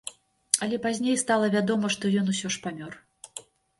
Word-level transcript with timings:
Але 0.65 0.77
пазней 0.85 1.17
стала 1.23 1.49
вядома, 1.55 1.91
што 1.97 2.11
ён 2.23 2.33
усё 2.33 2.47
ж 2.57 2.63
памёр. 2.65 2.97